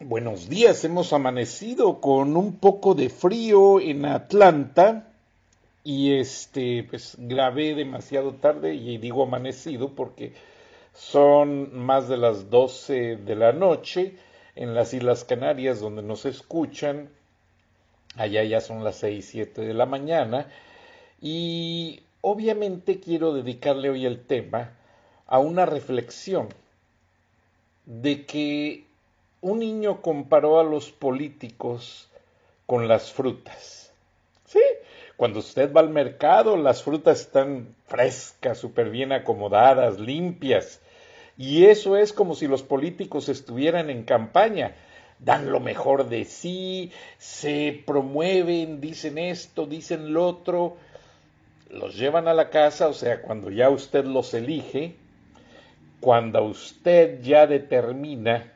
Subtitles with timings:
[0.00, 5.08] Buenos días, hemos amanecido con un poco de frío en Atlanta
[5.84, 10.34] y este pues grabé demasiado tarde y digo amanecido porque
[10.94, 14.16] son más de las 12 de la noche
[14.54, 17.08] en las Islas Canarias donde nos escuchan.
[18.16, 20.48] Allá ya son las 6, 7 de la mañana
[21.20, 24.70] y Obviamente quiero dedicarle hoy el tema
[25.26, 26.48] a una reflexión
[27.84, 28.86] de que
[29.42, 32.08] un niño comparó a los políticos
[32.64, 33.92] con las frutas.
[34.46, 34.62] Sí,
[35.16, 40.80] cuando usted va al mercado, las frutas están frescas, súper bien acomodadas, limpias.
[41.36, 44.76] Y eso es como si los políticos estuvieran en campaña.
[45.18, 50.76] Dan lo mejor de sí, se promueven, dicen esto, dicen lo otro
[51.72, 54.94] los llevan a la casa, o sea, cuando ya usted los elige,
[56.00, 58.52] cuando usted ya determina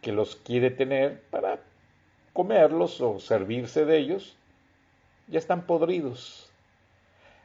[0.00, 1.60] que los quiere tener para
[2.32, 4.36] comerlos o servirse de ellos,
[5.28, 6.48] ya están podridos.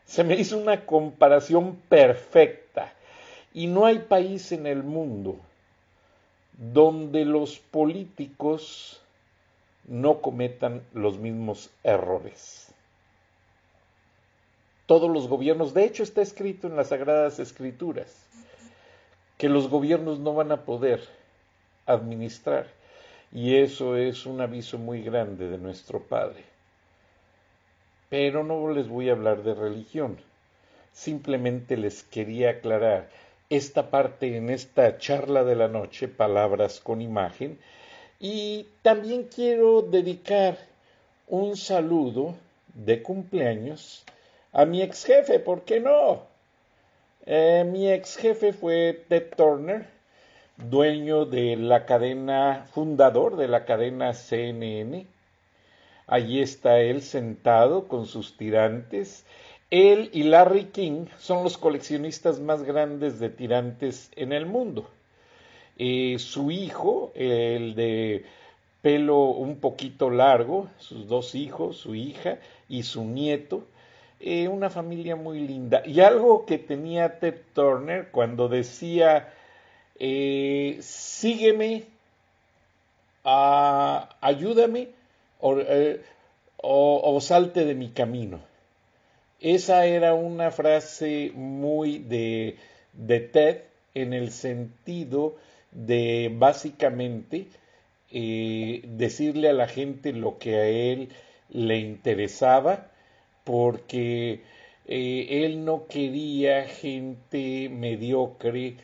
[0.05, 2.93] Se me hizo una comparación perfecta
[3.53, 5.37] y no hay país en el mundo
[6.53, 9.01] donde los políticos
[9.87, 12.65] no cometan los mismos errores
[14.85, 18.13] todos los gobiernos, de hecho está escrito en las Sagradas Escrituras,
[19.37, 21.07] que los gobiernos no van a poder
[21.85, 22.67] administrar.
[23.31, 26.43] Y eso es un aviso muy grande de nuestro Padre.
[28.09, 30.17] Pero no les voy a hablar de religión.
[30.93, 33.09] Simplemente les quería aclarar
[33.49, 37.59] esta parte en esta charla de la noche, palabras con imagen.
[38.19, 40.57] Y también quiero dedicar
[41.27, 42.35] un saludo
[42.73, 44.05] de cumpleaños
[44.55, 46.23] a mi ex jefe, ¿por qué no?
[47.25, 49.85] Eh, mi ex jefe fue Ted Turner,
[50.57, 55.05] dueño de la cadena, fundador de la cadena CNN.
[56.07, 59.25] Allí está él sentado con sus tirantes.
[59.71, 64.89] Él y Larry King son los coleccionistas más grandes de tirantes en el mundo.
[65.77, 68.25] Eh, su hijo, el de
[68.81, 72.37] pelo un poquito largo, sus dos hijos, su hija
[72.69, 73.63] y su nieto,
[74.19, 75.81] eh, una familia muy linda.
[75.85, 79.33] Y algo que tenía Ted Turner cuando decía,
[79.99, 81.85] eh, sígueme,
[83.23, 84.89] ayúdame
[85.41, 86.01] eh,
[86.57, 88.39] o, salte de mi camino.
[89.41, 92.57] Esa era una frase muy de,
[92.93, 93.61] de Ted
[93.93, 95.35] en el sentido
[95.71, 97.47] de básicamente
[98.11, 101.09] decirle a la gente lo que a él
[101.49, 102.91] le interesaba
[103.45, 104.41] porque
[104.87, 108.75] eh, él no quería gente mediocre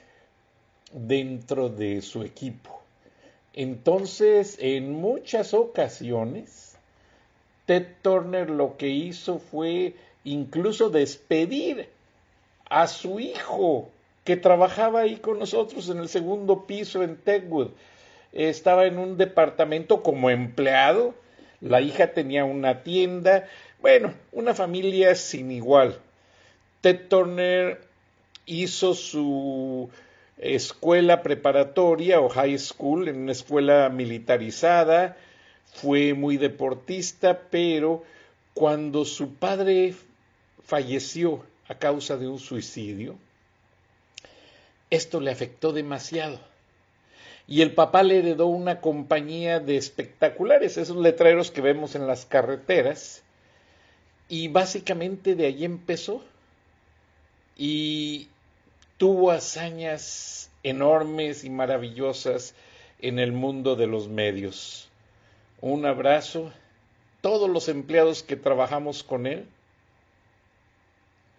[0.93, 2.81] dentro de su equipo.
[3.53, 6.75] Entonces, en muchas ocasiones,
[7.65, 11.89] Ted Turner lo que hizo fue incluso despedir
[12.69, 13.89] a su hijo
[14.23, 17.69] que trabajaba ahí con nosotros en el segundo piso en Techwood.
[18.31, 21.13] Estaba en un departamento como empleado,
[21.59, 23.47] la hija tenía una tienda,
[23.81, 25.97] bueno, una familia sin igual.
[26.81, 27.81] Ted Turner
[28.45, 29.89] hizo su
[30.41, 35.15] escuela preparatoria o high school en una escuela militarizada,
[35.73, 38.03] fue muy deportista, pero
[38.53, 39.93] cuando su padre
[40.63, 43.15] falleció a causa de un suicidio,
[44.89, 46.39] esto le afectó demasiado.
[47.47, 52.25] Y el papá le heredó una compañía de espectaculares, esos letreros que vemos en las
[52.25, 53.23] carreteras,
[54.27, 56.23] y básicamente de ahí empezó
[57.57, 58.29] y
[59.01, 62.53] tuvo hazañas enormes y maravillosas
[62.99, 64.89] en el mundo de los medios.
[65.59, 66.53] un abrazo.
[67.21, 69.47] Todos los empleados que trabajamos con él,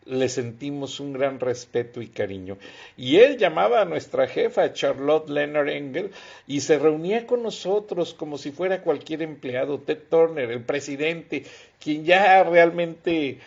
[0.06, 2.59] le sentimos un gran respeto y cariño.
[2.97, 6.11] Y él llamaba a nuestra jefa, Charlotte Leonard Engel,
[6.49, 11.44] y se reunía con nosotros como si fuera cualquier empleado, Ted Turner, el presidente,
[11.79, 13.38] quien ya realmente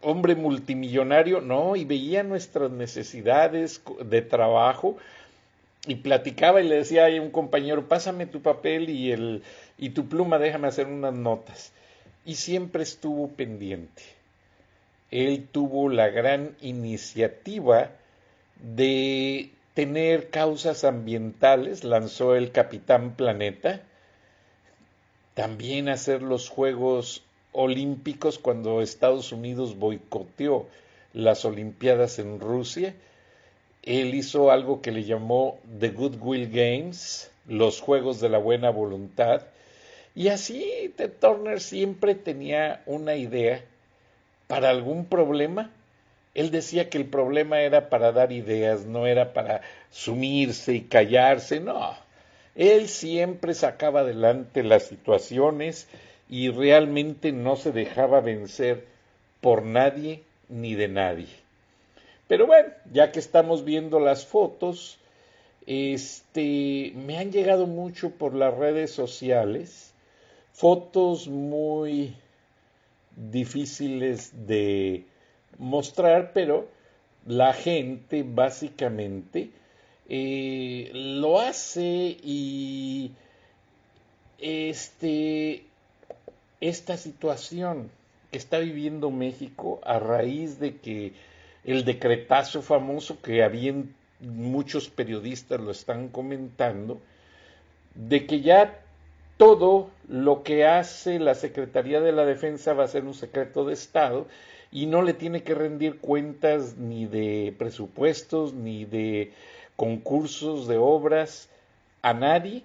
[0.00, 4.96] hombre multimillonario, no, y veía nuestras necesidades de trabajo
[5.86, 9.42] y platicaba y le decía a un compañero, pásame tu papel y, el,
[9.78, 11.72] y tu pluma, déjame hacer unas notas.
[12.24, 14.02] Y siempre estuvo pendiente
[15.12, 17.90] él tuvo la gran iniciativa
[18.56, 23.82] de tener causas ambientales, lanzó el Capitán Planeta,
[25.34, 30.66] también hacer los Juegos Olímpicos cuando Estados Unidos boicoteó
[31.12, 32.94] las Olimpiadas en Rusia.
[33.82, 39.42] Él hizo algo que le llamó The Goodwill Games, los Juegos de la Buena Voluntad.
[40.14, 43.64] Y así Ted Turner siempre tenía una idea
[44.46, 45.70] para algún problema,
[46.34, 49.60] él decía que el problema era para dar ideas, no era para
[49.90, 51.94] sumirse y callarse, no.
[52.54, 55.88] Él siempre sacaba adelante las situaciones
[56.28, 58.86] y realmente no se dejaba vencer
[59.40, 61.28] por nadie ni de nadie.
[62.28, 64.98] Pero bueno, ya que estamos viendo las fotos,
[65.66, 69.92] este, me han llegado mucho por las redes sociales
[70.52, 72.14] fotos muy
[73.16, 75.04] difíciles de
[75.58, 76.68] mostrar, pero
[77.26, 79.50] la gente básicamente
[80.08, 83.12] eh, lo hace y
[84.38, 85.64] este,
[86.62, 87.90] esta situación
[88.30, 91.12] que está viviendo México a raíz de que
[91.64, 93.74] el decretazo famoso que había
[94.20, 97.00] muchos periodistas lo están comentando,
[97.96, 98.80] de que ya
[99.36, 103.74] todo lo que hace la Secretaría de la Defensa va a ser un secreto de
[103.74, 104.28] Estado
[104.70, 109.32] y no le tiene que rendir cuentas ni de presupuestos ni de
[109.74, 111.48] concursos de obras
[112.02, 112.62] a nadie,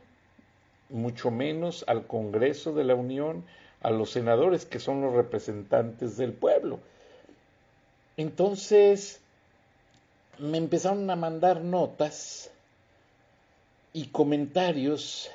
[0.90, 3.44] mucho menos al Congreso de la Unión,
[3.82, 6.80] a los senadores que son los representantes del pueblo.
[8.18, 9.20] Entonces
[10.40, 12.52] me empezaron a mandar notas
[13.94, 15.30] y comentarios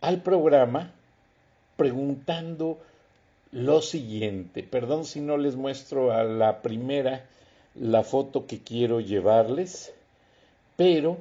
[0.00, 0.92] al programa
[1.76, 2.78] preguntando
[3.52, 4.62] lo siguiente.
[4.62, 7.26] Perdón si no les muestro a la primera
[7.74, 9.92] la foto que quiero llevarles,
[10.76, 11.18] pero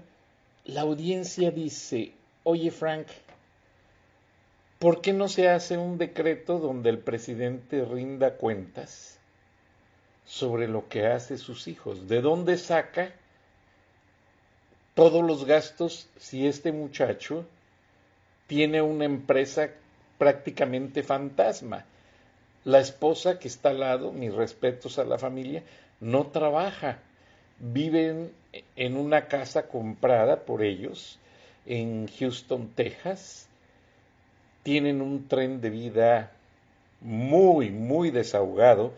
[0.65, 2.11] la audiencia dice,
[2.43, 3.07] oye Frank,
[4.79, 9.19] ¿por qué no se hace un decreto donde el presidente rinda cuentas
[10.25, 12.07] sobre lo que hace sus hijos?
[12.07, 13.13] ¿De dónde saca
[14.99, 17.45] todos los gastos si este muchacho
[18.47, 19.69] tiene una empresa
[20.17, 21.85] prácticamente fantasma.
[22.65, 25.63] La esposa que está al lado, mis respetos a la familia,
[25.99, 26.99] no trabaja.
[27.59, 28.31] Viven
[28.75, 31.19] en una casa comprada por ellos
[31.65, 33.47] en Houston, Texas.
[34.69, 36.31] Tienen un tren de vida
[37.01, 38.93] muy, muy desahogado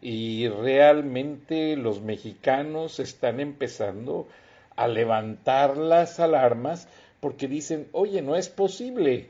[0.00, 4.28] y realmente los mexicanos están empezando
[4.76, 6.86] a levantar las alarmas
[7.18, 9.26] porque dicen, oye, no es posible.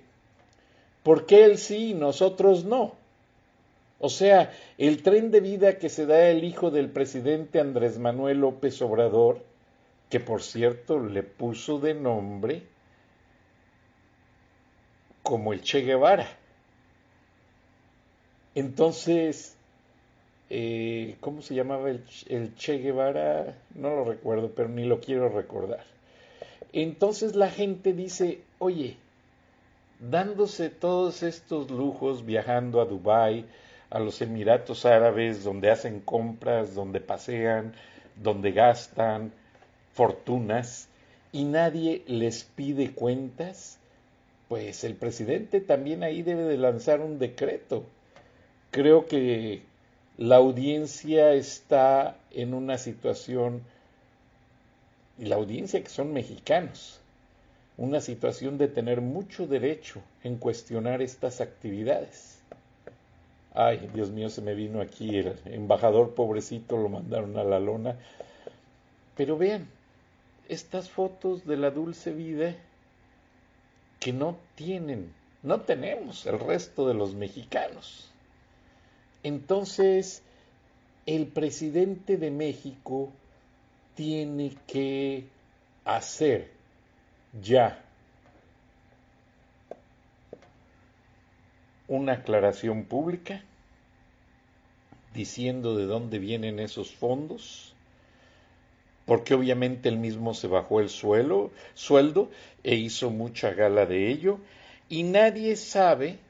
[1.03, 2.93] ¿Por qué él sí y nosotros no?
[4.01, 8.41] O sea, el tren de vida que se da el hijo del presidente Andrés Manuel
[8.41, 9.43] López Obrador,
[10.11, 12.65] que por cierto le puso de nombre
[15.23, 16.29] como el Che Guevara.
[18.55, 19.57] Entonces,
[20.49, 23.57] eh, ¿cómo se llamaba el, el Che Guevara?
[23.75, 25.85] No lo recuerdo, pero ni lo quiero recordar.
[26.73, 28.97] Entonces la gente dice, oye,
[29.99, 33.45] dándose todos estos lujos, viajando a Dubái,
[33.91, 37.75] a los Emiratos Árabes, donde hacen compras, donde pasean,
[38.17, 39.33] donde gastan
[39.93, 40.89] fortunas,
[41.33, 43.80] y nadie les pide cuentas,
[44.51, 47.85] pues el presidente también ahí debe de lanzar un decreto.
[48.73, 49.63] Creo que
[50.19, 53.63] la audiencia está en una situación
[55.21, 56.99] y la audiencia que son mexicanos,
[57.77, 62.41] una situación de tener mucho derecho en cuestionar estas actividades.
[63.55, 67.95] Ay, Dios mío, se me vino aquí el embajador pobrecito, lo mandaron a la lona.
[69.17, 69.69] Pero vean,
[70.49, 72.57] estas fotos de la dulce vida
[74.01, 78.11] que no tienen, no tenemos el resto de los mexicanos.
[79.23, 80.23] Entonces,
[81.07, 83.13] el presidente de México
[83.95, 85.27] tiene que
[85.85, 86.51] hacer
[87.43, 87.85] ya
[91.87, 93.43] una aclaración pública
[95.13, 97.75] diciendo de dónde vienen esos fondos,
[99.11, 102.31] porque obviamente él mismo se bajó el suelo, sueldo
[102.63, 104.39] e hizo mucha gala de ello,
[104.89, 106.21] y nadie sabe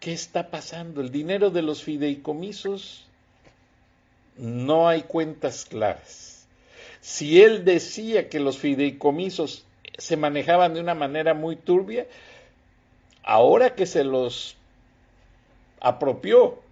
[0.00, 1.02] qué está pasando.
[1.02, 3.04] El dinero de los fideicomisos
[4.38, 6.46] no hay cuentas claras.
[7.02, 9.66] Si él decía que los fideicomisos
[9.98, 12.06] se manejaban de una manera muy turbia,
[13.22, 14.56] ahora que se los
[15.80, 16.62] apropió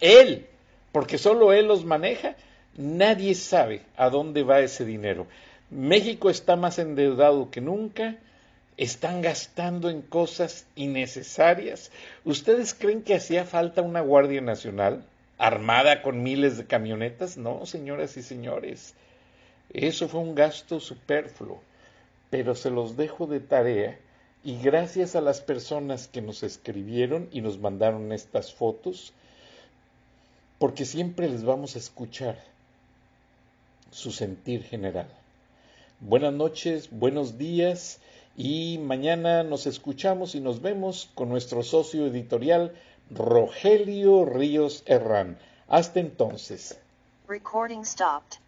[0.00, 0.48] él,
[0.90, 2.34] porque solo él los maneja,
[2.76, 5.26] nadie sabe a dónde va ese dinero.
[5.70, 8.16] México está más endeudado que nunca,
[8.76, 11.90] están gastando en cosas innecesarias.
[12.24, 15.04] ¿Ustedes creen que hacía falta una Guardia Nacional
[15.38, 17.36] armada con miles de camionetas?
[17.36, 18.94] No, señoras y señores,
[19.72, 21.60] eso fue un gasto superfluo,
[22.30, 23.98] pero se los dejo de tarea
[24.44, 29.12] y gracias a las personas que nos escribieron y nos mandaron estas fotos,
[30.58, 32.38] porque siempre les vamos a escuchar
[33.90, 35.08] su sentir general.
[36.00, 38.00] Buenas noches, buenos días
[38.36, 42.74] y mañana nos escuchamos y nos vemos con nuestro socio editorial
[43.10, 45.38] Rogelio Ríos Herrán.
[45.68, 46.78] Hasta entonces.
[47.28, 48.38] Recording stopped.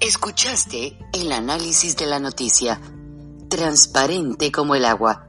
[0.00, 2.78] Escuchaste el análisis de la noticia
[3.48, 5.28] transparente como el agua,